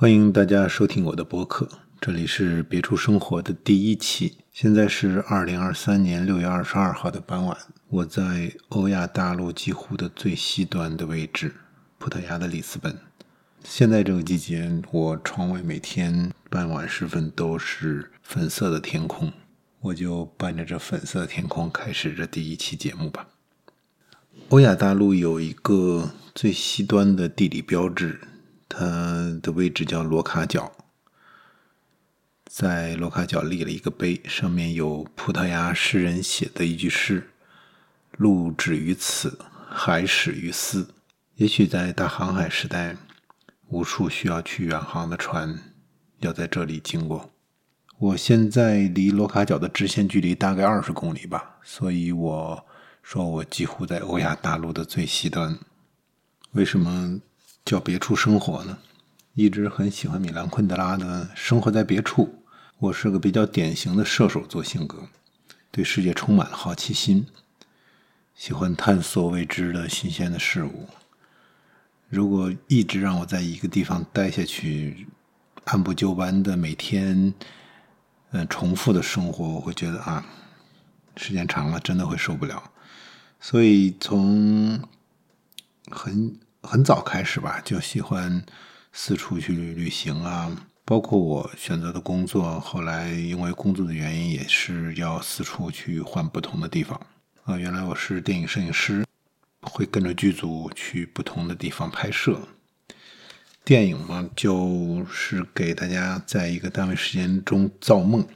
[0.00, 1.68] 欢迎大家收听我的播客，
[2.00, 4.38] 这里是别处生活的第一期。
[4.50, 7.54] 现在是二零二三年六月二十二号的傍晚，
[7.90, 11.54] 我在欧亚大陆几乎的最西端的位置——
[12.00, 12.96] 葡萄牙的里斯本。
[13.62, 19.30] 现在这个季节，我窗外每天傍晚时分都是粉色的天空，
[19.80, 23.28] 我就伴着这粉色的天空开始这第一期节目吧。
[24.48, 28.18] 欧亚大陆有一个最西端的地理标志。
[28.72, 30.70] 它的位置叫罗卡角，
[32.46, 37.30] 在罗卡角立了一个碑，上面有葡萄牙诗人写的一句诗
[38.16, 40.94] ：“路止于此，海始于斯。”
[41.34, 42.96] 也许在大航海时代，
[43.66, 45.58] 无数需要去远航的船
[46.20, 47.30] 要在这里经过。
[47.98, 52.66] 我现在离罗卡角的直线距离大概二十公里吧，所以我
[53.02, 55.58] 说我几乎在欧亚大陆的最西端。
[56.52, 57.20] 为什么？
[57.70, 58.78] 叫别处生活呢，
[59.34, 62.24] 一直很喜欢米兰昆德拉的《生活在别处》。
[62.78, 65.06] 我是个比较典型的射手座性格，
[65.70, 67.26] 对世界充满了好奇心，
[68.34, 70.88] 喜欢探索未知的新鲜的事物。
[72.08, 75.06] 如果一直让我在一个地方待下去，
[75.66, 77.32] 按部就班的每天，
[78.32, 80.26] 嗯，重复的生活，我会觉得啊，
[81.16, 82.72] 时间长了真的会受不了。
[83.38, 84.82] 所以从
[85.88, 86.36] 很。
[86.62, 88.44] 很早开始吧，就喜欢
[88.92, 90.66] 四处去旅行啊。
[90.84, 97.00] 包括我选择的工作，后来因为工作的原因，也是要四处去换不同的地方
[97.44, 97.56] 啊。
[97.56, 99.06] 原来我是电影摄影师，
[99.60, 102.40] 会跟着剧组去不同的地方拍摄。
[103.64, 108.26] 电影嘛，就是给大家在一个单位时间中造梦，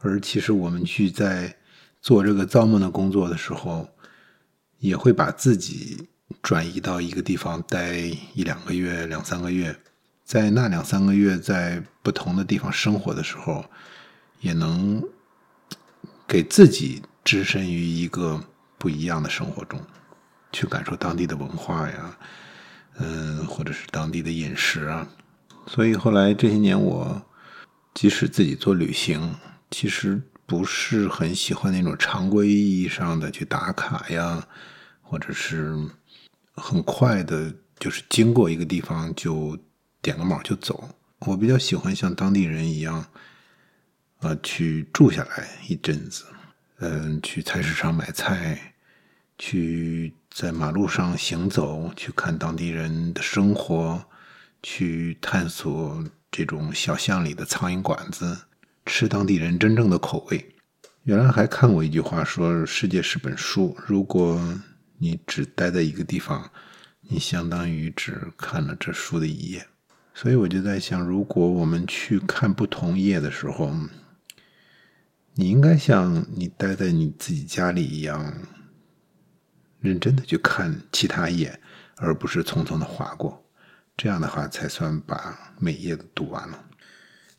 [0.00, 1.56] 而其实我们去在
[2.02, 3.88] 做这个造梦的工作的时候，
[4.78, 6.08] 也会把自己。
[6.46, 7.96] 转移到一个地方待
[8.32, 9.76] 一两个月、两三个月，
[10.24, 13.64] 在那两三个月在不同的地方生活的时候，
[14.38, 15.02] 也能
[16.24, 18.40] 给自己置身于一个
[18.78, 19.80] 不一样的生活中，
[20.52, 22.16] 去感受当地的文化呀，
[22.98, 25.04] 嗯，或者是当地的饮食啊。
[25.66, 27.20] 所以后来这些年，我
[27.92, 29.34] 即使自己做旅行，
[29.72, 34.46] 其实不是很喜欢那种常规意义上的去打卡呀，
[35.02, 35.76] 或者是。
[36.56, 39.56] 很快的，就是经过一个地方就
[40.00, 40.88] 点个卯就走。
[41.20, 43.06] 我比较喜欢像当地人一样，
[44.20, 46.24] 呃，去住下来一阵子，
[46.78, 48.74] 嗯，去菜市场买菜，
[49.38, 54.04] 去在马路上行走，去看当地人的生活，
[54.62, 58.36] 去探索这种小巷里的苍蝇馆子，
[58.84, 60.54] 吃当地人真正的口味。
[61.04, 64.40] 原来还看过一句话说：“世界是本书，如果……”
[64.98, 66.50] 你只待在一个地方，
[67.02, 69.66] 你相当于只看了这书的一页。
[70.14, 73.74] 所以我就在想，如果我们去看不同页的时候，
[75.34, 78.32] 你应该像你待在你自己家里一样，
[79.80, 81.60] 认真的去看其他页，
[81.96, 83.44] 而不是匆匆的划过。
[83.96, 86.64] 这样的话，才算把每页都读完了。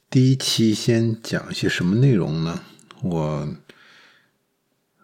[0.09, 2.61] 第一期先讲一些什么内容呢？
[3.01, 3.55] 我。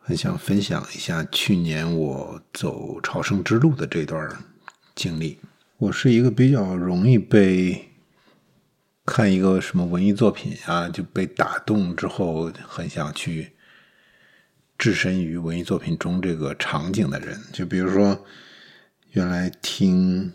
[0.05, 4.29] 很想分享一下去年我走朝圣之路的这段
[4.93, 5.39] 经历。
[5.77, 7.89] 我是一个比较容易被
[9.05, 13.53] 看一个什么文艺作品啊就被打动之后，很想去
[14.77, 17.39] 置身于文艺作品中这个场景的人。
[17.53, 18.25] 就比如说，
[19.11, 20.33] 原来听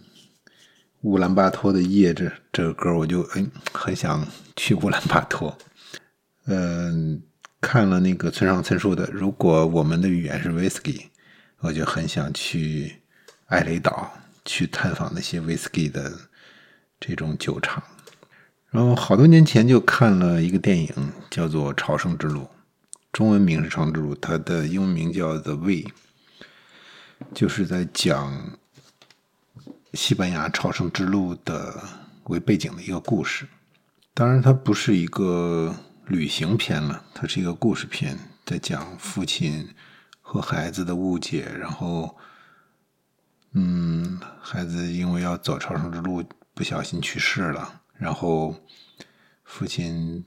[1.02, 4.26] 乌兰巴托的夜这这个歌，我就哎很想
[4.56, 5.58] 去乌兰巴托。
[6.46, 7.22] 嗯。
[7.60, 10.94] 看了那个村上春树的《如果我们的语言是 whisky》，
[11.58, 13.02] 我就很想去
[13.46, 14.12] 艾雷岛
[14.44, 16.12] 去探访那些 whisky 的
[17.00, 17.82] 这种酒厂。
[18.70, 20.88] 然后好多年前就看了一个电影，
[21.30, 22.42] 叫做《朝圣之路》，
[23.12, 25.82] 中文名是《朝圣之路》，它的英文名叫《The Way》，
[27.34, 28.56] 就是在讲
[29.94, 31.82] 西班牙朝圣之路的
[32.24, 33.48] 为背景的一个故事。
[34.14, 35.74] 当然，它不是一个。
[36.08, 39.68] 旅行片了，它是一个故事片，在讲父亲
[40.22, 42.16] 和孩子的误解，然后，
[43.52, 46.24] 嗯，孩子因为要走朝圣之路，
[46.54, 48.54] 不小心去世了，然后
[49.44, 50.24] 父亲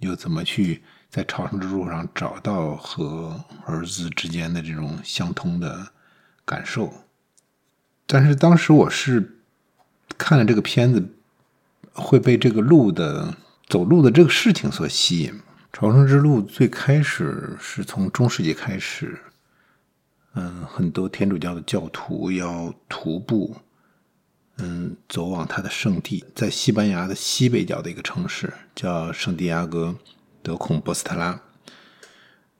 [0.00, 5.88] 又怎么去在朝圣之路上找到和儿子之间的这种相通的
[6.46, 6.90] 感受？
[8.06, 9.42] 但是当时我是
[10.16, 11.06] 看了这个片子，
[11.92, 13.36] 会被这个路的。
[13.68, 15.40] 走路的这个事情所吸引，
[15.72, 19.18] 朝圣之路最开始是从中世纪开始，
[20.34, 23.56] 嗯，很多天主教的教徒要徒步，
[24.58, 29.96] 嗯，走往他的圣地，在西班牙的西北角的一个城市叫圣地亚哥
[30.44, 31.40] 德孔波斯特拉。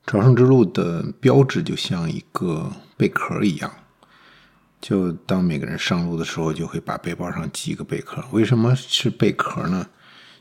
[0.09, 3.73] 朝圣之路的标志就像一个贝壳一样，
[4.81, 8.25] 就当每个人上路的时候，就会把背包上系一个贝壳。
[8.33, 9.89] 为什么是贝壳呢？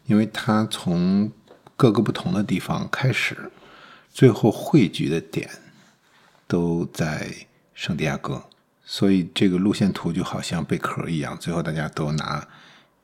[0.06, 1.32] 因为它从
[1.76, 3.52] 各个不同的地方开始，
[4.12, 5.50] 最后汇聚的点
[6.48, 7.34] 都在
[7.74, 8.44] 圣地亚哥。
[8.88, 12.48] 所以这个路线图就好像贝壳一样，最后大家都拿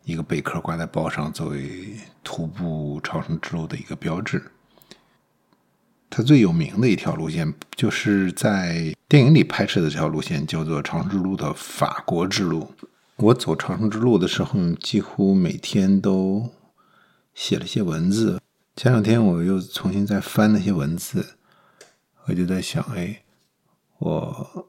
[0.03, 4.51] 一个贝壳挂在包上，作为徒步朝圣之路的一个标志。
[6.07, 12.71] 它最有名的一条路线，就是在电影里拍摄的这条路线，叫做朝圣之路的法国之路。
[13.15, 16.51] 我走朝圣之路的时候，几乎每天都
[17.33, 18.42] 写了些文字。
[18.75, 21.38] 前两天我又重新再翻那些文字，
[22.25, 23.24] 我就在想，哎，
[24.00, 24.68] 我。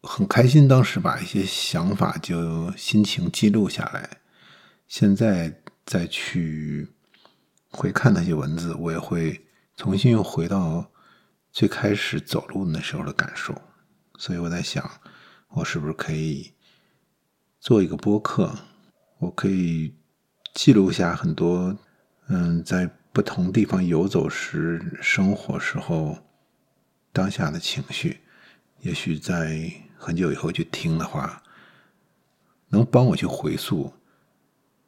[0.00, 4.20] 很开心，当时把一些想法就心情记录下来。
[4.86, 6.88] 现在再去
[7.70, 9.44] 回看那些文字，我也会
[9.76, 10.92] 重新又回到
[11.50, 13.60] 最开始走路那时候的感受。
[14.16, 14.88] 所以我在想，
[15.48, 16.52] 我是不是可以
[17.58, 18.56] 做一个播客？
[19.18, 19.96] 我可以
[20.54, 21.76] 记录下很多，
[22.28, 26.18] 嗯，在不同地方游走时、生活时候
[27.12, 28.20] 当下的情绪。
[28.80, 29.72] 也许在。
[30.00, 31.42] 很久以后去听的话，
[32.68, 33.92] 能帮我去回溯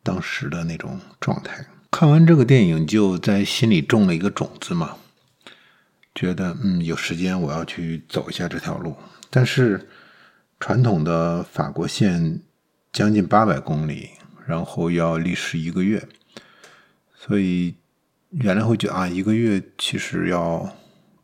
[0.05, 1.67] 当时的那种状态。
[1.91, 4.99] 看完这个电影，就在心里种了一个种子嘛，
[6.15, 8.95] 觉得嗯，有时间我要去走一下这条路。
[9.31, 9.89] 但是
[10.61, 12.41] 传统的法国线
[12.93, 14.11] 将近八百公里，
[14.47, 16.07] 然后要历时一个月，
[17.23, 17.75] 所以
[18.31, 20.75] 原来会觉得啊，一个月其实要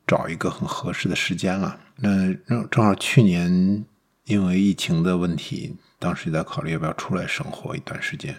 [0.07, 1.81] 找一个很合适的时间了。
[1.97, 3.83] 那正正好去年
[4.25, 8.37] 因为疫情的问题，当时也在考虑要不要出来生活一段时间，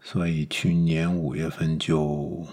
[0.00, 2.46] 所以去年五月份就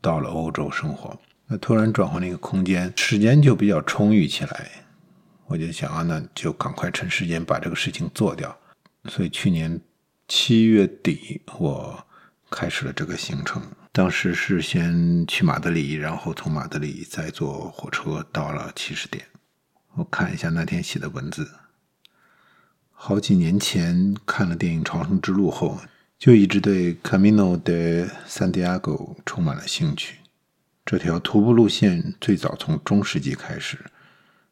[0.00, 1.18] 到了欧洲生活。
[1.48, 4.70] 那突然转换了一个空间，时间就比较充裕起来，
[5.46, 8.56] 我就想啊，那就赶快趁时间把这个事情做掉。
[9.06, 9.80] 所以去年
[10.28, 12.06] 七月底我
[12.52, 13.62] 开始了这个行程。
[13.90, 19.24] 当时是先去马德里，然后从马德里再坐火车到了起始点。
[19.94, 21.50] 我看一下那天写的文字。
[22.90, 25.80] 好几年前看了电影《朝圣之路》后，
[26.18, 30.18] 就一直对 Camino de Santiago 充满了兴趣。
[30.84, 33.78] 这条徒步路线最早从中世纪开始，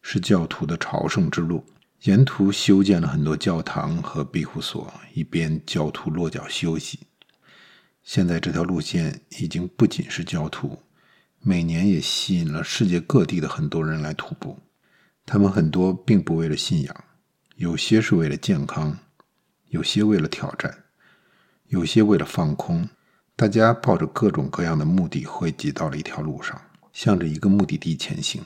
[0.03, 1.65] 是教徒的朝圣之路。
[2.03, 7.01] 沿途修建了很多教堂和庇护所，以便教徒落脚休息。
[8.13, 10.77] 现在这条路线已经不仅是教徒，
[11.39, 14.59] 每年也吸引了世界各地的很多人来徒步。
[15.25, 17.05] 他们很多并不为了信仰，
[17.55, 18.99] 有些是为了健康，
[19.69, 20.77] 有些为了挑战，
[21.69, 22.89] 有些为了放空。
[23.37, 26.61] 大家抱着各种各样的目的汇集到了一条路上，
[26.93, 28.43] 向着一个目的地前行。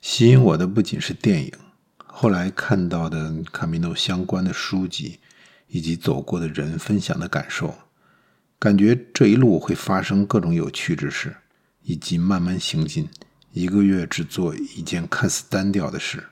[0.00, 1.52] 吸引我的不仅是电影，
[1.98, 5.20] 后来看到的卡米诺相关的书籍，
[5.66, 7.74] 以及走过的人分享的感受，
[8.58, 11.36] 感觉这一路会发生各种有趣之事，
[11.82, 13.08] 以及慢慢行进。
[13.52, 16.24] 一个月只做一件看似单调的事，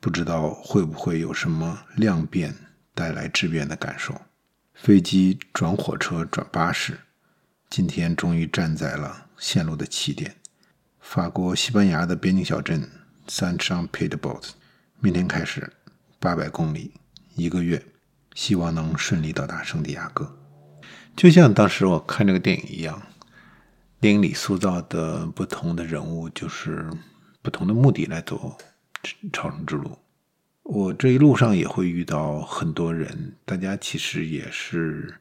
[0.00, 2.54] 不知道会不会有什么量变
[2.94, 4.18] 带来质变的感受。
[4.72, 7.00] 飞机转火车转巴士，
[7.68, 10.36] 今天终于站在了线路的起点——
[11.00, 12.88] 法国西班牙的边境小镇
[13.28, 14.54] San Jean Pied de b o t
[15.00, 15.70] 明天开始，
[16.18, 16.92] 八百公里，
[17.34, 17.84] 一个月，
[18.34, 20.37] 希望能顺利到达圣地亚哥。
[21.18, 23.02] 就像当时我看这个电影一样。
[24.00, 26.88] 电影里塑造的不同的人物，就是
[27.42, 28.56] 不同的目的来走
[29.32, 29.98] 朝圣之路。
[30.62, 35.12] 我这一路上也会遇到很多人，大家其实也是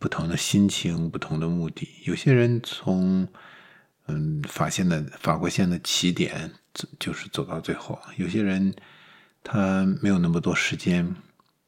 [0.00, 1.88] 不同的心情、不同的目的。
[2.02, 3.28] 有些人从
[4.08, 6.50] 嗯法线的法国线的起点，
[6.98, 8.74] 就是走到最后；有些人
[9.44, 11.14] 他没有那么多时间，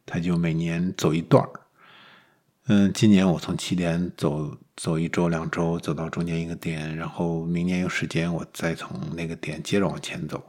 [0.04, 1.50] 他就每年走一段儿。
[2.72, 10.40] 嗯，今年我从起点走走一周两周，走到中间一个点，然后明年有时间我再从那个点接着往前走。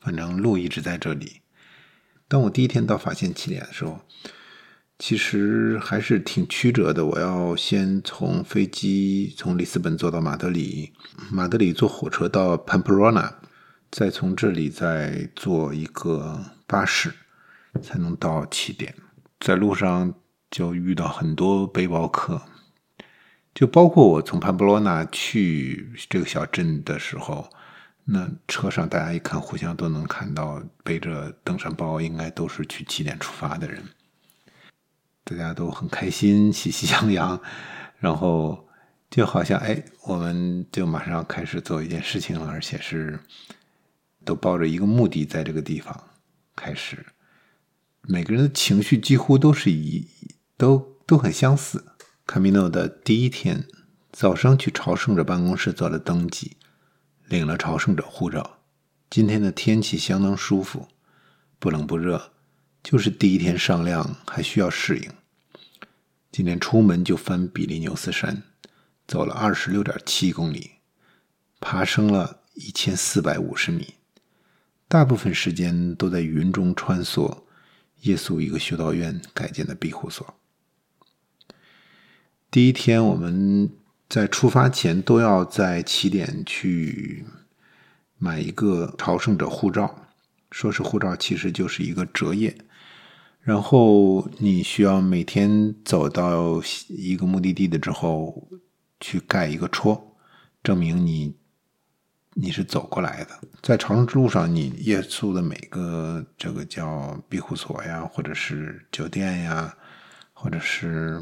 [0.00, 1.40] 反正路一直在这里。
[2.28, 3.98] 当我第一天到法线起点的时候，
[5.00, 7.04] 其实还是挺曲折的。
[7.04, 10.92] 我要先从飞机从里斯本坐到马德里，
[11.32, 13.32] 马德里坐火车到 Pamplona，
[13.90, 17.12] 再从这里再坐一个巴士，
[17.82, 18.94] 才能到起点。
[19.40, 20.14] 在路上。
[20.50, 22.42] 就遇到很多背包客，
[23.54, 27.48] 就包括我从潘布罗纳去这个小镇的时候，
[28.04, 33.82] 那车上大家一看，互相都能看到背着登山包，应该都是去起点出发的人。
[35.22, 37.40] 大家都很开心，喜气洋洋，
[37.98, 38.68] 然后
[39.08, 43.20] 就好像哎，我们就马上要开始做一件事情了，而且是
[44.24, 46.04] 都抱着一个目的在这个地方
[46.56, 47.06] 开始。
[48.02, 50.04] 每个人的情绪几乎都是一
[50.60, 51.86] 都都很相似。
[52.26, 53.66] 卡米诺的第一天
[54.12, 56.58] 早上去朝圣者办公室做了登记，
[57.24, 58.58] 领了朝圣者护照。
[59.08, 60.88] 今天的天气相当舒服，
[61.58, 62.32] 不冷不热，
[62.82, 65.10] 就是第一天上量还需要适应。
[66.30, 68.42] 今天出门就翻比利牛斯山，
[69.08, 70.72] 走了二十六点七公里，
[71.58, 73.94] 爬升了一千四百五十米，
[74.86, 77.44] 大部分时间都在云中穿梭。
[78.02, 80.36] 耶稣一个修道院改建的庇护所。
[82.50, 83.70] 第一天，我们
[84.08, 87.24] 在出发前都要在起点去
[88.18, 90.08] 买一个朝圣者护照，
[90.50, 92.58] 说是护照，其实就是一个折页。
[93.40, 98.48] 然后你需要每天走到一个目的地的之后，
[98.98, 100.16] 去盖一个戳，
[100.62, 101.36] 证明你。
[102.34, 109.76] 你是走过来的，在朝圣之路上，你夜宿的每个这个叫庇护所呀，或者是酒店呀，
[110.32, 111.20] 或者是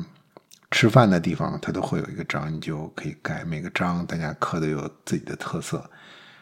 [0.70, 5.90] 吃饭的地方，它都会有一个章，你就可以盖每个章，大家刻的有自己的特色。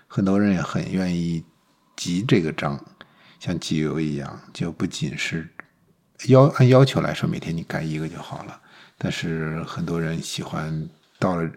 [0.09, 1.45] 很多人也很愿意
[1.97, 2.85] 集这个章，
[3.39, 5.49] 像集邮一样，就不仅是
[6.27, 8.61] 要按要求来说，每天你盖一个就好了。
[8.99, 11.51] 但是很多人喜欢到了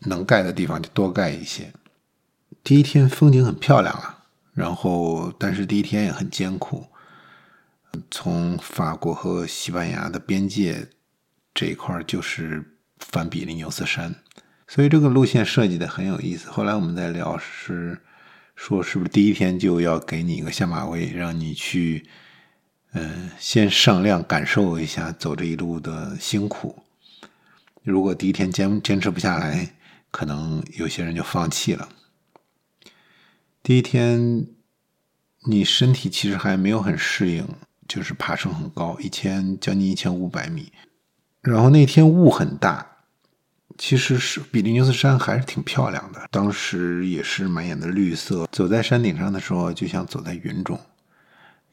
[0.00, 1.72] 能盖的地方就多盖一些。
[2.64, 6.86] 第一天风景很漂亮啊，然后但是第一天也很艰苦。
[8.10, 10.88] 从法国和西班牙的边界
[11.54, 14.14] 这一块就是翻比利牛斯山，
[14.66, 16.48] 所以这个路线设计的很有意思。
[16.50, 18.00] 后来我们在聊是
[18.54, 22.08] 说是不是第一天就要给你一个下马威，让你去
[22.92, 26.82] 嗯先上量感受一下走这一路的辛苦。
[27.82, 29.74] 如果第一天坚坚持不下来，
[30.10, 31.88] 可能有些人就放弃了。
[33.62, 34.46] 第一天，
[35.46, 37.46] 你身体其实还没有很适应，
[37.88, 40.72] 就是爬升很高，一千将近一千五百米。
[41.42, 42.86] 然后那天雾很大，
[43.76, 48.48] 其实是比利牛斯山还是挺漂亮的，当时也是满眼的绿色。
[48.52, 50.80] 走在山顶上的时候，就像走在云中，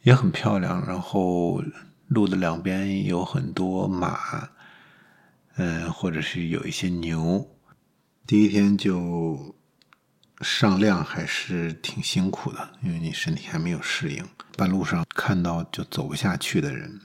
[0.02, 0.86] 也很漂亮。
[0.86, 1.64] 然后
[2.08, 4.50] 路的两边有很多马，
[5.56, 7.48] 嗯，或者是有一些牛。
[8.28, 9.56] 第一天就。
[10.42, 14.24] 上量还是挺辛苦的，因为你身体还没有适应。
[14.56, 17.02] 半路上看到就走不下去的人，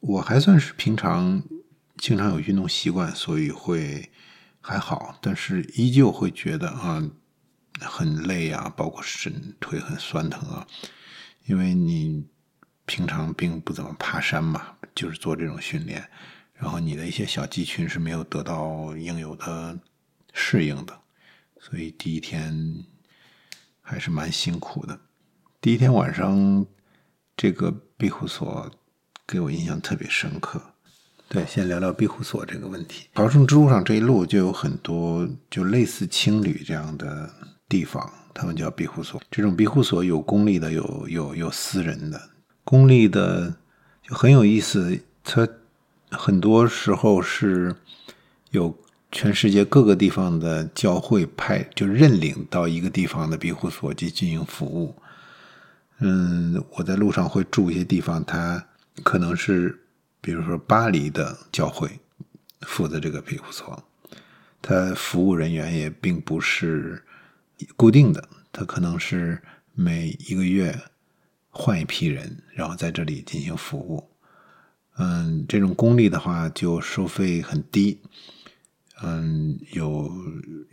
[0.00, 1.42] 我还算是平常
[1.96, 4.10] 经常有运动习惯，所以会
[4.60, 7.02] 还好，但是依旧会觉得啊
[7.80, 10.66] 很累啊，包括身腿很酸疼啊，
[11.46, 12.26] 因为你
[12.84, 16.08] 平常并不怎么爬山嘛，就是做这种训练，
[16.52, 19.78] 然后你的一些小肌群是没有得到应有的
[20.32, 21.00] 适应的。
[21.58, 22.84] 所以第一天
[23.80, 25.00] 还是蛮辛苦的。
[25.60, 26.66] 第一天晚上，
[27.36, 28.70] 这个庇护所
[29.26, 30.73] 给我印象特别深刻。
[31.28, 33.06] 对，先聊聊庇护所这个问题。
[33.14, 37.28] 朝圣之路上这一路就有很多就类似青旅这样的
[37.68, 39.20] 地方，他们叫庇护所。
[39.30, 42.20] 这种庇护所有公立的，有有有私人的。
[42.62, 43.54] 公立的
[44.02, 45.48] 就很有意思，它
[46.10, 47.74] 很多时候是
[48.50, 48.76] 有。
[49.16, 54.92] 全世界各个地方的教会派就认领到一个地方的庇护所去进行服务。
[56.00, 58.66] 嗯，我在路上会住一些地方，它
[59.04, 59.83] 可能是
[60.24, 62.00] 比如说巴黎的教会
[62.62, 63.84] 负责这个庇护所，
[64.62, 67.04] 它服务人员也并不是
[67.76, 69.42] 固定的，它可能是
[69.74, 70.74] 每一个月
[71.50, 74.08] 换一批人，然后在这里进行服务。
[74.96, 78.00] 嗯，这种公立的话就收费很低。
[79.02, 80.10] 嗯，有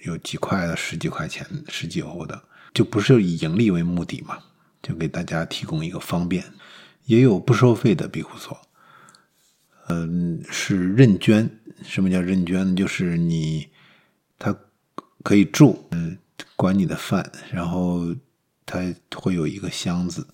[0.06, 2.42] 有几块的，十几块钱，十几欧的，
[2.74, 4.38] 就不是以盈利为目的嘛，
[4.82, 6.46] 就给大家提供一个方便。
[7.04, 8.58] 也有不收费的庇护所，
[9.90, 11.50] 嗯，是认捐。
[11.84, 12.76] 什么叫认捐呢？
[12.76, 13.68] 就是你
[14.38, 14.56] 他
[15.24, 16.18] 可以住，嗯，
[16.56, 18.16] 管你的饭，然后
[18.66, 18.80] 他
[19.16, 20.28] 会有一个箱子，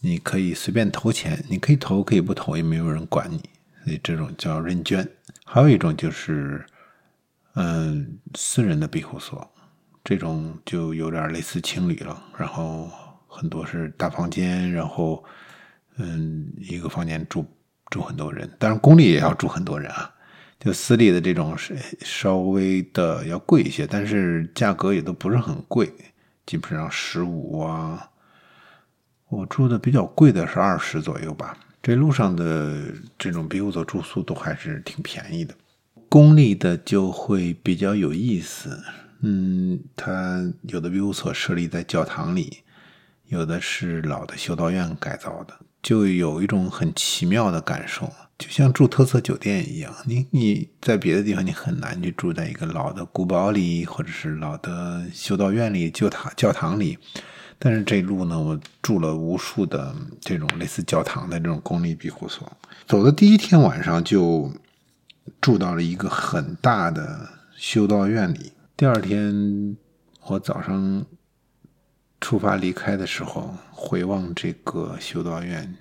[0.00, 3.38] 你可以随便投钱，你可以投，可以不投，也没有人管你。
[3.84, 5.08] 所以这种叫认捐。
[5.44, 6.64] 还有一种就是。
[7.56, 9.48] 嗯，私人的庇护所，
[10.02, 12.20] 这种就有点类似青旅了。
[12.36, 12.90] 然后
[13.28, 15.24] 很多是大房间，然后
[15.98, 17.46] 嗯，一个房间住
[17.94, 18.50] 住很多人。
[18.58, 20.10] 当然，公立也要住很多人啊。
[20.58, 25.92] 就私立的这种是稍微的要贵一些，但是价格也都不是很贵，
[26.44, 28.10] 基本上十五啊。
[29.28, 31.56] 我住的比较贵的是二十左右吧。
[31.80, 35.54] 这路上的这种庇护所住宿都还是挺便宜的。
[36.08, 38.82] 公立的就会比较有意思，
[39.20, 42.62] 嗯，它有的庇护所设立在教堂里，
[43.26, 48.10] 有的是老的修道院改造的，就有一种很奇妙的感受。
[48.36, 56.98] 就像住特色酒店一样，你你在别的地方你很难去住在一个老的古堡里，或者是老的修道院里、教堂教堂里。
[57.60, 62.50] 但是这路呢，我住了无数的这种类似教堂的这种公立庇护所。
[62.88, 64.50] 走的第一天晚上就
[65.40, 68.52] 住到了一个很大的修道院里。
[68.76, 69.76] 第二天
[70.26, 71.06] 我早上
[72.24, 75.76] 出发离开的时候，回望这个修道院。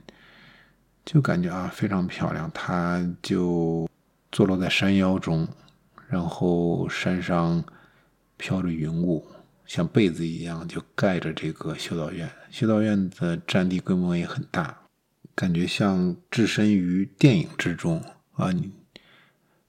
[1.05, 3.89] 就感觉啊非常漂亮，它就
[4.29, 5.47] 坐落在山腰中，
[6.09, 7.63] 然后山上
[8.35, 9.25] 飘着云雾，
[9.65, 12.29] 像被子一样就盖着这个修道院。
[12.51, 14.77] 修道院的占地规模也很大，
[15.33, 18.51] 感觉像置身于电影之中啊！
[18.51, 18.69] 你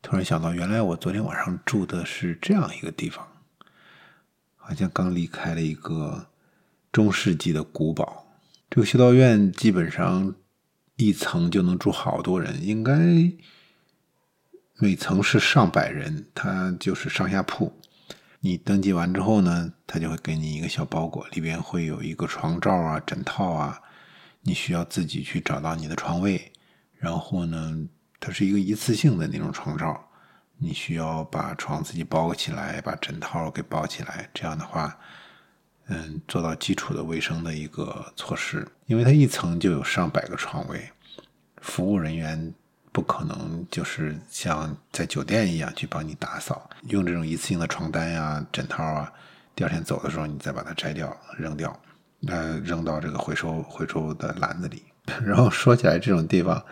[0.02, 3.24] 突然想到，原来我昨天晚上住的是这样一个地方，
[4.56, 6.26] 好像刚离开了一个
[6.94, 8.24] 中世纪的古堡。
[8.70, 10.34] 这个修道院基本上。
[10.96, 12.94] 一层就能住好多人，应该
[14.78, 17.72] 每层是上百人，它就是上下铺。
[18.38, 23.82] 你登记完之后呢，他就会给你一个小包裹，里边会有一个床罩啊、枕套啊，
[24.42, 26.52] 你需要自己去找到你的床位。
[26.96, 27.76] 然后呢，
[28.20, 30.00] 它是一个一次性的那种床罩，
[30.58, 34.30] 你需要把床自己包起来，把枕套给包起来。
[34.32, 34.96] 这样的话。
[35.88, 40.90] 嗯，做到基础的卫生的一个措施，因为它一层就有上百个床位，
[41.60, 42.54] 服务人员
[42.90, 49.12] 不可能就是像在酒店一样去帮你打扫，用这种一次性的床单呀、枕套啊，
[49.54, 51.78] 第二天走的时候你再把它摘掉扔掉，
[52.28, 54.82] 呃，扔到这个回收回收的篮子里。
[55.22, 56.64] 然后说起来这种地方，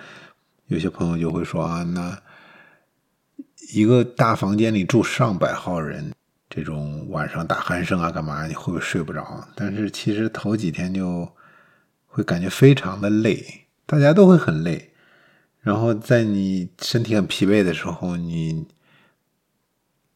[0.68, 2.18] 有些朋友就会说啊，那
[3.74, 6.14] 一个大房间里住上百号人。
[6.54, 8.46] 这种晚上打鼾声啊，干嘛？
[8.46, 9.48] 你会不会睡不着？
[9.56, 11.26] 但是其实头几天就
[12.06, 14.92] 会感觉非常的累，大家都会很累。
[15.60, 18.66] 然后在你身体很疲惫的时候，你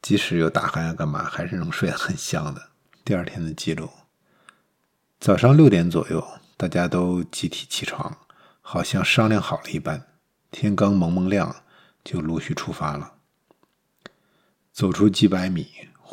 [0.03, 2.69] 即使有打鼾啊，干嘛，还是能睡得很香的。
[3.03, 3.89] 第二天的记录：
[5.19, 6.23] 早上六点左右，
[6.59, 8.15] 大家都集体起床，
[8.61, 10.07] 好像商量好了一般。
[10.51, 11.57] 天刚蒙蒙亮，
[12.05, 13.15] 就陆续出发了。
[14.71, 15.67] 走出几百米。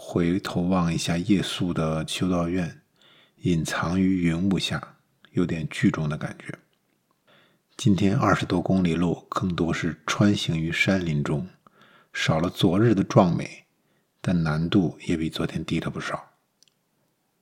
[0.05, 2.81] 回头望一下夜宿的修道院，
[3.37, 4.97] 隐藏于云雾下，
[5.31, 6.53] 有点剧中的感觉。
[7.77, 11.47] 今天二十多公里路，更多是穿行于山林中，
[12.11, 13.63] 少了昨日的壮美，
[14.19, 16.33] 但难度也比昨天低了不少。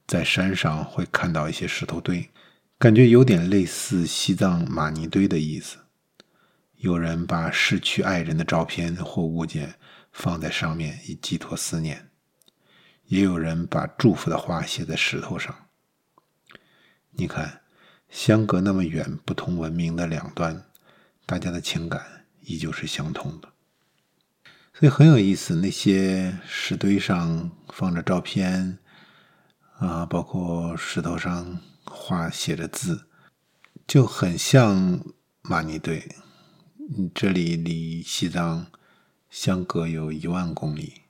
[0.05, 2.29] 在山上会看到一些石头堆，
[2.77, 5.79] 感觉有点类似西藏玛尼堆的意思。
[6.77, 9.75] 有人把逝去爱人的照片或物件
[10.11, 12.10] 放在上面，以寄托思念。
[13.11, 15.53] 也有人把祝福的话写在石头上。
[17.09, 17.61] 你看，
[18.09, 20.63] 相隔那么远，不同文明的两端，
[21.25, 23.49] 大家的情感依旧是相通的，
[24.73, 25.57] 所以很有意思。
[25.57, 28.79] 那些石堆上放着照片，
[29.79, 33.07] 啊，包括石头上画写着字，
[33.85, 35.03] 就很像
[35.41, 36.15] 玛尼堆。
[37.13, 38.67] 这里离西藏
[39.29, 41.00] 相隔有一万公里。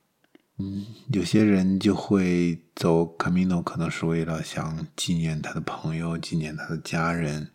[0.63, 7.50] 嗯，有些人就会走卡米诺，可能是为了想纪念他的朋友，纪念他的家人。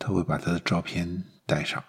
[0.00, 1.82] 他会把他的照片带上，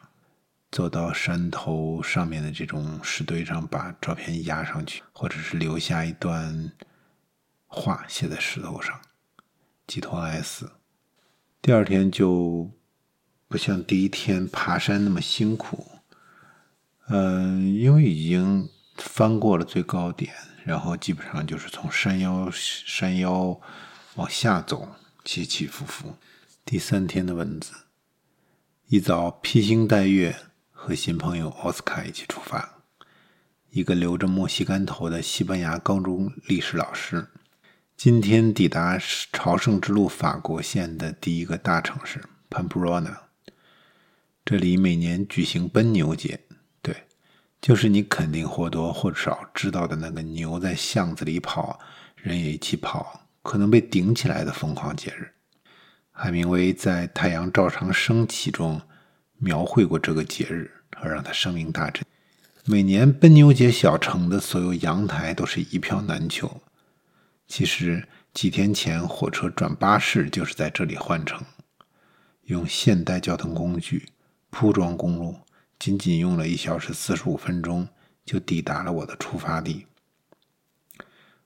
[0.72, 6.72] 走到山头上面的这种石堆上，把照片压上去，或者是留下一段
[7.65, 9.00] 话写在石头上，
[9.88, 10.72] 寄托哀思。
[11.62, 12.72] 第二天就
[13.48, 15.88] 不像第一天爬山那么辛苦，
[17.08, 18.70] 嗯，因为已经。
[19.00, 20.34] 翻过了最高点，
[20.64, 23.60] 然后基本上就是从山腰山腰
[24.16, 24.88] 往下走，
[25.24, 26.16] 起起伏伏。
[26.66, 27.72] 第三天的文字，
[28.88, 30.36] 一早披星戴月
[30.70, 32.84] 和新朋友奥斯卡一起出发，
[33.72, 37.28] 一个留着墨西干头的西班牙高中历史老师，
[37.98, 39.00] 今天抵达
[39.34, 43.18] 朝圣之路法国线的第一个大城市 Pamplona，
[44.46, 46.42] 这里每年举行奔牛节。
[47.62, 51.80] 就是你肯定或多或少知道的那个牛在巷子里跑，
[52.15, 55.34] 人也一起跑，可能被顶起来的疯狂节日。
[56.12, 58.82] 海明威在《太阳照常升起》中
[59.38, 62.06] 描绘过这个节日，而让他声名大振。
[62.65, 66.62] 每年奔牛节小城的所有阳台都是一票难求。
[67.48, 71.41] 其实几天前火车转巴士就是在这里换乘，
[72.43, 74.10] 用现代交通工具
[74.50, 75.36] 铺装公路
[75.80, 77.88] 仅仅用了一小时四十五分钟
[78.26, 79.88] 就抵达了我的出发地，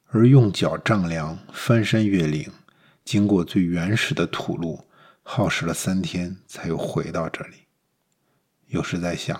[0.07, 2.51] 而用脚丈量翻山越岭，
[3.05, 4.87] 经过最原始的土路，
[5.21, 7.57] 耗时了三天才又回到这里。
[8.65, 9.39] 有时在想，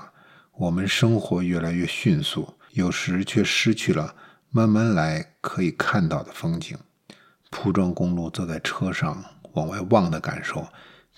[0.51, 4.15] 我们生活越来越迅速，有时却失去了
[4.51, 6.77] 慢慢来可以看到的风景。
[7.49, 10.67] 铺装公路坐在车上往外望的感受，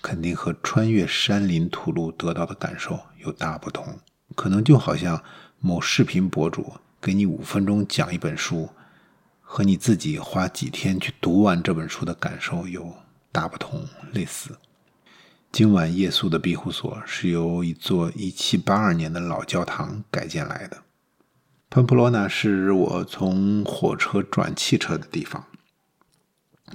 [0.00, 3.98] 肯定和穿越山林土路得到的感受有大不同。
[4.34, 5.22] 可能就好像
[5.60, 8.68] 某视频博主给你五分钟讲一本书，
[9.40, 12.92] 和你自己花几天去读完这本书的感受有
[13.30, 14.56] 大不同，类似。
[15.52, 20.76] 今晚夜宿的庇护所是由一座1782年的老教堂改建来的。
[21.70, 25.44] 潘普罗纳是我从火车转汽车的地方。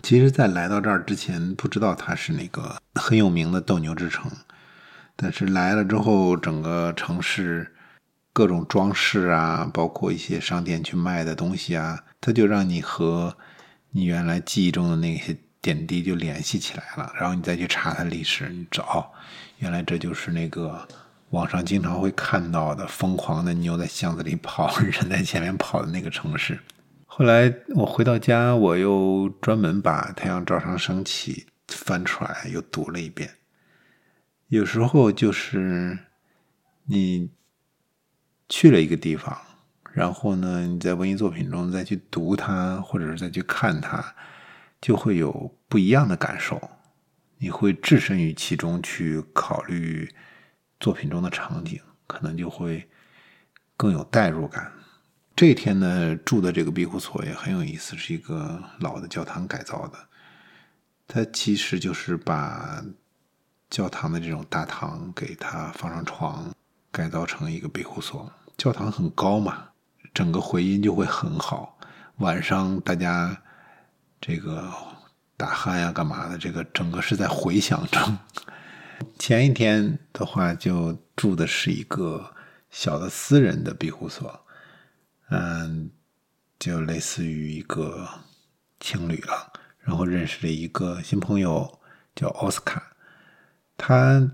[0.02, 4.32] 其实，在来到这儿之前，不知道它是那个很有名的斗牛之城。
[5.22, 7.72] 但是来了之后，整个城市
[8.34, 13.38] 各种装饰啊，包括一些商店去卖的东西啊，它就让你和
[13.92, 17.14] 你原来记忆中的那些点滴就联系起来了。
[17.20, 19.12] 然后你再去查它历史，你找，
[19.60, 20.88] 原来这就是那个
[21.30, 26.60] 网上经常会看到的疯狂的牛在巷子里跑， 人在前面跑的那个城市。
[27.06, 33.30] 后来我回到家，我又专门把《太阳照常升起》翻出来又读了一遍。
[34.52, 35.98] 有时候就是
[36.84, 37.32] 你
[38.50, 39.42] 去了一个地方，
[39.94, 44.14] 然后呢，你在文艺作品中再去读它，或者是再去看它，
[44.82, 46.70] 就会有不一样的感受。
[47.38, 50.14] 你会置身于其中去考虑
[50.82, 52.90] 作品中的场景，可能就会
[53.78, 54.70] 更有代入感。
[55.34, 60.10] 这一天呢，住的这个庇护所也很有意思，是一个老的教堂改造的。
[61.08, 62.84] 它其实就是把
[63.72, 66.54] 教堂的这种大堂给他放上床，
[66.92, 68.30] 改造成一个庇护所。
[68.58, 69.70] 教堂很高嘛，
[70.14, 71.80] 整个回音就会很好。
[72.18, 73.42] 晚上大家
[74.20, 74.70] 这个
[75.38, 78.18] 打鼾呀、干嘛的，这个整个是在回响中。
[79.18, 82.36] 前一天的话，就住的是一个
[82.70, 84.46] 小的私人的庇护所。
[85.30, 85.90] 嗯，
[86.60, 88.06] 就类似于一个
[88.82, 91.80] 情侣了，然后认识了一个新朋友，
[92.14, 92.91] 叫奥斯卡。
[93.84, 94.32] 他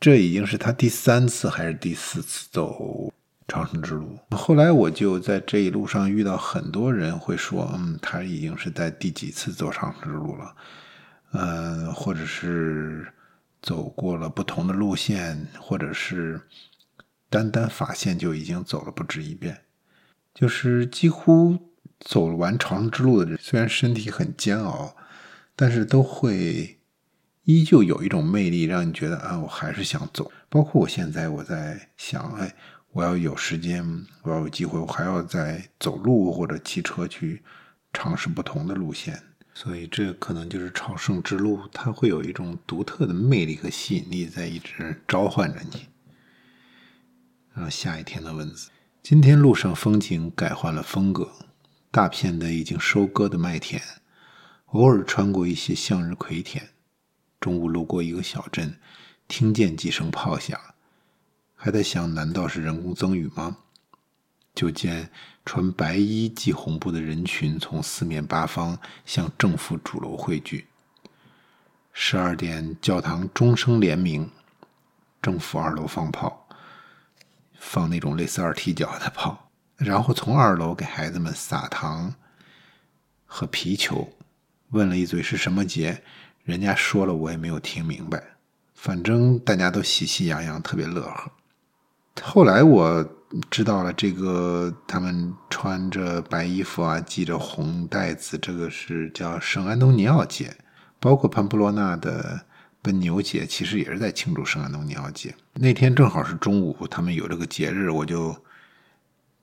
[0.00, 3.12] 这已经是他第三次还是第四次走
[3.46, 4.18] 长生之路。
[4.32, 10.56] 后来我就在这一路上遇到很多人，会说，嗯，他已经是在第几次走长生之路了，
[11.30, 13.06] 嗯，或者是
[13.62, 16.40] 走过了不同的路线，或者是
[17.28, 19.60] 单单法线就已经走了不止一遍。
[20.34, 21.56] 就是几乎
[22.00, 24.96] 走完长生之路的人，虽然身体很煎熬，
[25.54, 26.79] 但是都会
[27.52, 30.30] 依旧有一种魅力，让你觉得啊，我还是想走。
[30.48, 32.54] 包括我现在，我在想，哎，
[32.92, 33.84] 我要有时间，
[34.22, 37.42] 我要有机会，我还要再走路或者骑车去
[37.92, 39.20] 尝试不同的路线。
[39.52, 45.86] 所以，这可能就是朝圣之路，它会有一种独特的魅力和吸引力，在一直召唤着你。
[47.52, 48.70] 然后，下一天的文字。
[49.02, 51.32] 今天路上风景改换了风格，
[51.90, 53.82] 大片的已经收割的麦田，
[54.66, 56.68] 偶尔穿过一些向日葵田。
[57.40, 58.78] 中午路过一个小镇，
[59.26, 60.60] 听见几声炮响，
[61.56, 63.56] 还在想：难道是人工增雨吗？
[64.54, 65.10] 就见
[65.46, 70.66] 穿白衣系红布的人群从四面八方向政府主楼汇聚。
[71.92, 74.30] 十二点，教堂钟声连鸣，
[75.22, 76.46] 政府二楼放炮。
[77.58, 82.14] 放那种类似二踢脚的炮，然后从二楼给孩子们撒糖
[83.24, 84.12] 和皮球。
[84.70, 86.02] 问了一嘴是什么节，
[86.44, 88.22] 人家说了我也没有听明白。
[88.74, 91.30] 反正大家都喜气洋洋，特别乐呵。
[92.22, 93.06] 后来我
[93.50, 100.56] 知道了，这个他们穿着白衣服啊，系着红带子，这个是叫圣安东尼奥节，
[100.98, 102.46] 包括潘普洛纳的。
[102.82, 105.34] 奔牛节其实也是在庆祝圣安东尼奥节。
[105.52, 108.34] 那天正好是中午，他们有这个节日，我就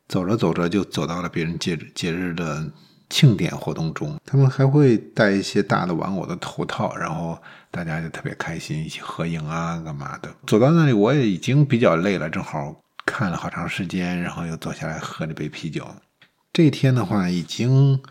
[0.08, 2.68] 走着走着就走到了别人节节日的
[3.10, 4.20] 庆典活动中。
[4.26, 7.38] 他们还会戴一些大的玩偶的头套，然后
[7.72, 10.34] 大家就特别开心，一起合影啊，干嘛的。
[10.46, 15.88] 走到那里，我也已经比较累了，正好看了好长时间，然后又坐下来喝了杯啤酒。
[16.52, 18.02] 这天的话，已经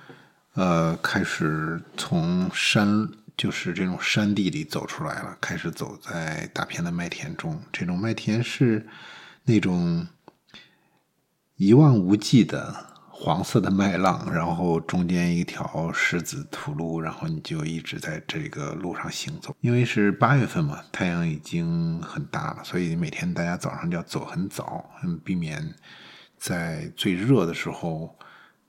[0.55, 3.09] 呃开始从山。
[3.37, 7.61] 就是这种山地里走出来了，开始走在大片的麦田中。
[7.71, 8.87] 这种麦田是
[9.45, 10.07] 那种
[11.57, 12.75] 一望无际的
[13.19, 19.57] 黄色的麦浪，然后中间一条石子土路，然后你就一直在这个路上行走。
[19.63, 24.85] 因为是八月份嘛，太阳已经很大了，所以每天大家早上就要走很早，
[25.25, 25.75] 避免
[26.37, 28.15] 在最热的时候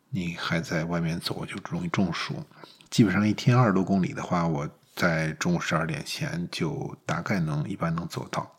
[0.10, 2.42] 你还在外面走就容易中暑。
[2.90, 8.50] 基本上一天二十多公里的话，我在中午十二点前就大概能一般能走到，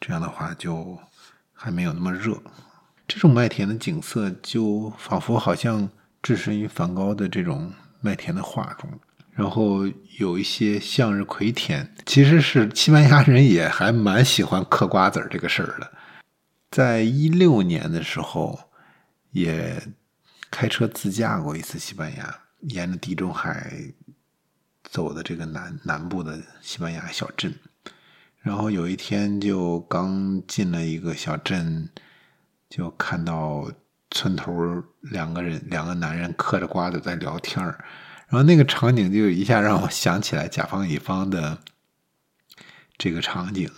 [0.00, 0.96] 这样的话就
[1.52, 2.40] 还没有那么热。
[3.06, 5.88] 这种麦田的景色就仿佛好像
[6.22, 8.88] 置身于梵高的这种麦田的画中，
[9.32, 9.86] 然后
[10.18, 15.92] 有一些向日葵田，其实是西班牙人也还蛮喜欢嗑瓜子儿这个事儿的。
[16.70, 18.70] 在一六年的时候，
[19.32, 19.82] 也
[20.50, 23.70] 开车自驾过一次西班牙，沿着地中海
[24.82, 27.54] 走的这个南南部的西班牙小镇，
[28.40, 31.90] 然后有一天就刚进了一个小镇。
[32.76, 33.70] 就看到
[34.10, 34.52] 村头
[35.00, 37.64] 两个人，两个男人嗑着瓜子在聊天
[38.26, 41.60] 然后那个场景就一下让我想起来甲方乙方的
[42.98, 43.70] 这个场景，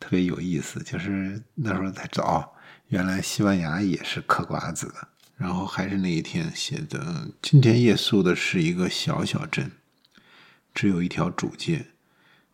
[0.00, 0.82] 特别有意思。
[0.82, 4.94] 就是那时候才知道，哦，原来西班牙也是嗑瓜子的。
[5.36, 9.70] 然后还是那一天写的，今天夜宿的是一个小小镇，
[10.74, 11.86] 只有一条主街。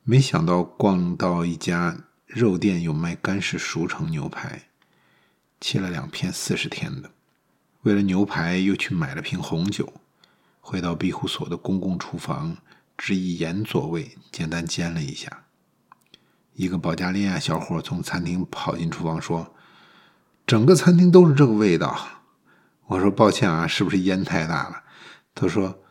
[0.03, 4.65] 没想到逛到一家肉店，有卖干式熟成牛排。
[5.61, 7.11] 切了两片四十天的，
[7.83, 9.93] 为了牛排又去买了瓶红酒，
[10.61, 12.57] 回到庇护所的公共厨房，
[12.97, 15.45] 只以盐佐味，简单煎了一下。
[16.55, 19.55] 一个保加利亚小伙从餐厅跑进厨房说
[20.47, 22.23] ：“整个餐厅都是这个味道。”
[22.89, 24.83] 我说：“抱歉啊，是不是烟太大了？”
[25.35, 25.83] 他说：“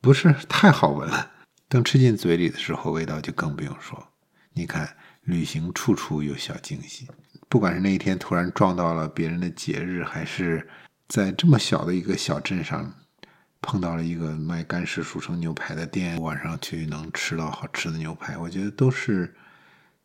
[0.00, 1.32] 不是，太好闻了。”
[1.68, 4.08] 等吃进嘴里的时候，味道就更不用说。
[4.52, 7.08] 你看，旅行处处有小惊喜。
[7.48, 10.68] 不管是那一天突然撞到了别人的节日，还是
[11.08, 12.92] 在这么小的一个小镇上
[13.62, 19.34] 碰到了一个卖干式熟成牛排的店，晚上去能吃到好吃的牛排，我觉得都是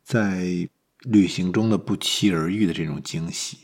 [0.02, 0.68] 在
[1.00, 3.58] 旅行中的不期而遇的这种惊喜。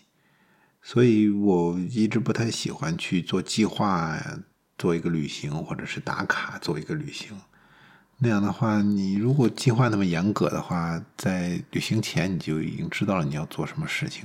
[0.82, 4.18] 所以我一直不太喜欢去做计划，
[4.76, 7.38] 做一个旅行，或者是打卡做一个旅行。
[8.20, 14.24] 那样的话，你如果计划那么严格的话，在旅行前你就已经知道了你要做什么事情。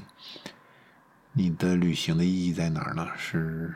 [1.34, 3.08] 你的旅行的意义在哪儿呢？
[3.16, 3.76] 是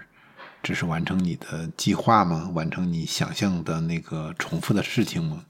[0.63, 2.49] 只是完成你的计划吗？
[2.55, 5.45] 完成你想象的那个重复的事情吗？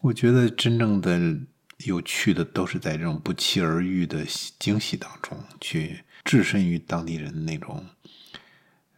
[0.00, 1.38] 我觉得真正的
[1.84, 4.24] 有趣的都是在这种不期而遇的
[4.58, 7.84] 惊喜当中，去置身于当地人那种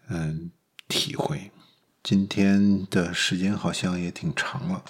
[0.09, 0.53] 嗯
[0.87, 1.51] 体会。
[2.03, 4.83] 今天的时间好像也挺长了，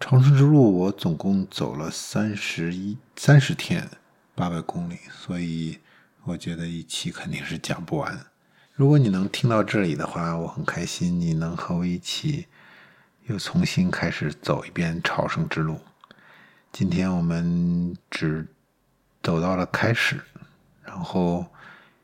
[0.00, 3.88] 长春之路我总共走了三十一三十天，
[4.34, 5.78] 八百公里，所以
[6.24, 8.26] 我觉得一期肯定是讲不完。
[8.74, 12.46] 如果你能听到这里的话，我很开心，你能和我一起
[13.26, 15.78] 又重新开始走一遍朝圣之路。
[16.72, 18.44] 今天我们只
[19.22, 20.20] 走到了开始，
[20.82, 21.46] 然后。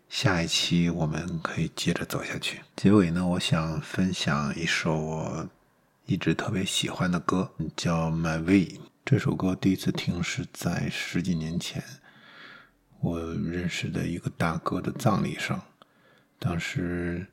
[0.09, 2.61] 下一期我们可以接着走下去。
[2.77, 5.49] 结尾呢，我想分享一首我
[6.07, 8.64] 一直特别喜欢的歌，叫《My Way》。
[9.05, 11.83] 这首歌第一次听是在十几年前，
[13.01, 15.61] 我认识的一个大哥的葬礼上。
[16.38, 17.27] 当时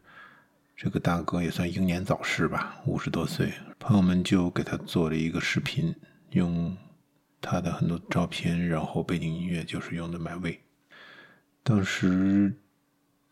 [0.75, 5.95] 这个大哥也算英年早逝吧，五十多岁，朋友们就给他做了一个视频，
[6.31, 6.75] 用
[7.39, 10.53] 他的很多照片，然后背景音乐就是用的《My Way》。
[11.63, 12.53] 当时。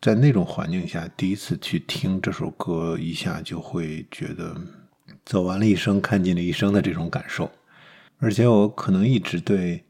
[0.02, 4.52] 在那种环境下，第一次去听这首歌，一下就会觉得
[5.24, 7.48] 走完了一生，看尽了一生的这种感受。
[8.18, 9.84] 而且我可能一直对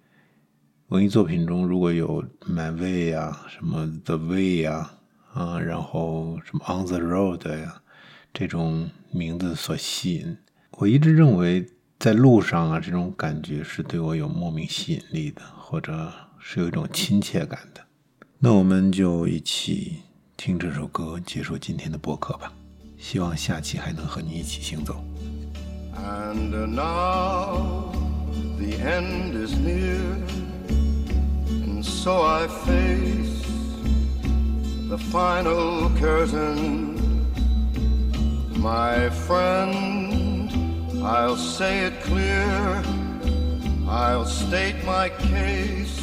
[0.88, 4.98] 文艺作品中如果有《My Way》啊、什么《The Way》啊、
[5.32, 7.80] 啊，然后什么《On the Road》呀
[8.34, 10.36] 这种名字所吸引。
[10.72, 11.66] 我一直认为
[11.98, 17.80] 在路上啊，这种感觉是对我有莫名吸引力的，或者是有一种亲切感的。
[18.44, 19.98] 那我们就一起
[20.36, 22.52] 听这首歌，结束今天的播客吧。
[22.98, 25.00] 希望下期还能和你一起行走。
[25.94, 27.92] And now
[28.58, 30.16] the end is near,
[31.48, 33.44] and so I face
[34.88, 36.96] the final curtain.
[38.56, 40.50] My friend,
[41.00, 42.82] I'll say it clear,
[43.86, 46.02] I'll state my case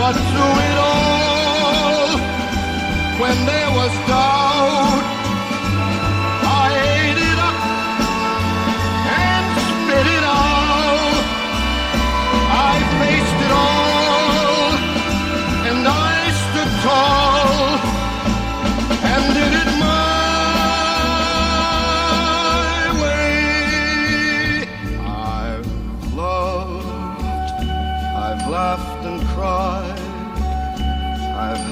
[0.00, 2.18] But through it all,
[3.20, 4.89] when there was doubt,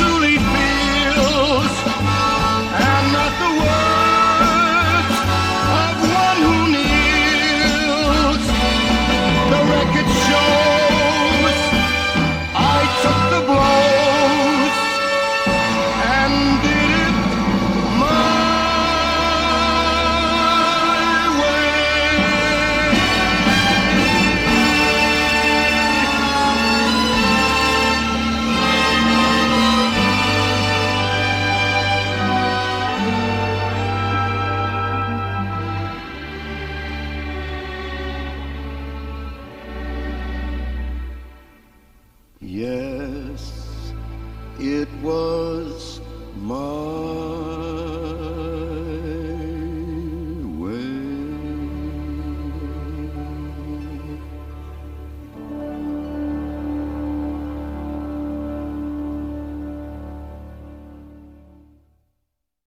[0.00, 2.19] truly feels,